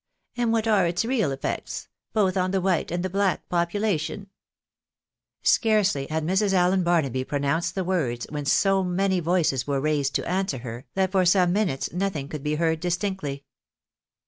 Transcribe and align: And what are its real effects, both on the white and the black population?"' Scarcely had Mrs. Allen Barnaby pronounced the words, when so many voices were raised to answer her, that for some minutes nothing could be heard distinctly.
And 0.35 0.51
what 0.51 0.67
are 0.67 0.87
its 0.87 1.05
real 1.05 1.31
effects, 1.31 1.87
both 2.11 2.35
on 2.35 2.49
the 2.49 2.59
white 2.59 2.89
and 2.89 3.05
the 3.05 3.07
black 3.11 3.47
population?"' 3.49 4.31
Scarcely 5.43 6.07
had 6.07 6.25
Mrs. 6.25 6.53
Allen 6.53 6.81
Barnaby 6.83 7.23
pronounced 7.23 7.75
the 7.75 7.83
words, 7.83 8.25
when 8.31 8.45
so 8.47 8.83
many 8.83 9.19
voices 9.19 9.67
were 9.67 9.79
raised 9.79 10.15
to 10.15 10.27
answer 10.27 10.57
her, 10.57 10.85
that 10.95 11.11
for 11.11 11.23
some 11.23 11.53
minutes 11.53 11.93
nothing 11.93 12.27
could 12.29 12.41
be 12.41 12.55
heard 12.55 12.79
distinctly. 12.79 13.45